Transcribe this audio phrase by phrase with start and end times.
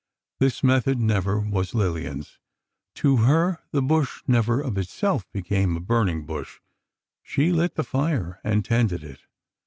[0.39, 2.39] This method never was Lillian's.
[2.95, 6.59] To her, the bush never of itself became a burning bush.
[7.21, 9.19] She lit the fire and tended it.